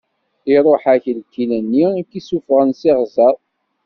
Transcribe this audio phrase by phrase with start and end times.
[0.55, 3.35] Iṛuḥ-ak lkil-nni i k-issufɣen s iɣzeṛ.